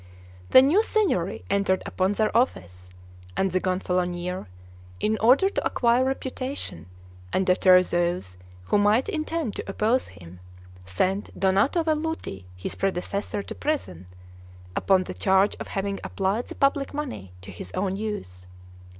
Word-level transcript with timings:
The 0.49 0.63
new 0.63 0.81
Signory 0.81 1.43
entered 1.47 1.83
upon 1.85 2.13
their 2.13 2.35
office, 2.35 2.89
and 3.37 3.51
the 3.51 3.59
Gonfalonier, 3.59 4.47
in 4.99 5.15
order 5.19 5.47
to 5.47 5.63
acquire 5.63 6.03
reputation, 6.03 6.87
and 7.31 7.45
deter 7.45 7.83
those 7.83 8.35
who 8.63 8.79
might 8.79 9.07
intend 9.09 9.53
to 9.57 9.69
oppose 9.69 10.07
him, 10.07 10.39
sent 10.87 11.39
Donato 11.39 11.83
Velluti, 11.83 12.45
his 12.55 12.73
predecessor, 12.73 13.43
to 13.43 13.53
prison, 13.53 14.07
upon 14.75 15.03
the 15.03 15.13
charge 15.13 15.55
of 15.59 15.67
having 15.67 15.99
applied 16.03 16.47
the 16.47 16.55
public 16.55 16.95
money 16.95 17.31
to 17.41 17.51
his 17.51 17.71
own 17.73 17.95
use. 17.95 18.47